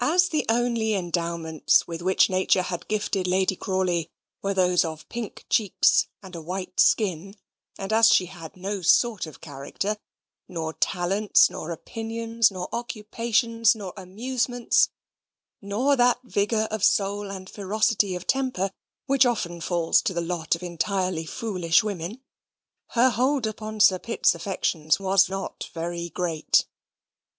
As 0.00 0.30
the 0.30 0.46
only 0.48 0.94
endowments 0.94 1.86
with 1.86 2.00
which 2.00 2.30
Nature 2.30 2.62
had 2.62 2.88
gifted 2.88 3.26
Lady 3.26 3.56
Crawley 3.56 4.08
were 4.40 4.54
those 4.54 4.86
of 4.86 5.06
pink 5.10 5.44
cheeks 5.50 6.06
and 6.22 6.34
a 6.34 6.40
white 6.40 6.80
skin, 6.80 7.36
and 7.78 7.92
as 7.92 8.08
she 8.10 8.24
had 8.24 8.56
no 8.56 8.80
sort 8.80 9.26
of 9.26 9.42
character, 9.42 9.98
nor 10.48 10.72
talents, 10.72 11.50
nor 11.50 11.72
opinions, 11.72 12.50
nor 12.50 12.74
occupations, 12.74 13.74
nor 13.74 13.92
amusements, 13.98 14.88
nor 15.60 15.94
that 15.94 16.20
vigour 16.24 16.66
of 16.70 16.82
soul 16.82 17.30
and 17.30 17.50
ferocity 17.50 18.14
of 18.14 18.26
temper 18.26 18.70
which 19.04 19.26
often 19.26 19.60
falls 19.60 20.00
to 20.00 20.14
the 20.14 20.22
lot 20.22 20.54
of 20.54 20.62
entirely 20.62 21.26
foolish 21.26 21.82
women, 21.84 22.22
her 22.92 23.10
hold 23.10 23.46
upon 23.46 23.78
Sir 23.78 23.98
Pitt's 23.98 24.34
affections 24.34 24.98
was 24.98 25.28
not 25.28 25.68
very 25.74 26.08
great. 26.08 26.64